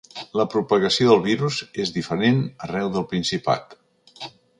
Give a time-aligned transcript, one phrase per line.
[0.39, 3.77] La propagació del virus és diferent arreu del Principat.